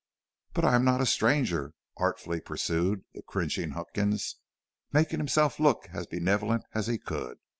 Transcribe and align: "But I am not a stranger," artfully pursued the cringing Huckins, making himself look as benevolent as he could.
"But 0.55 0.65
I 0.65 0.73
am 0.73 0.83
not 0.83 0.99
a 0.99 1.05
stranger," 1.05 1.75
artfully 1.95 2.41
pursued 2.41 3.05
the 3.13 3.21
cringing 3.21 3.73
Huckins, 3.73 4.37
making 4.91 5.19
himself 5.19 5.59
look 5.59 5.87
as 5.93 6.07
benevolent 6.07 6.63
as 6.73 6.87
he 6.87 6.97
could. 6.97 7.37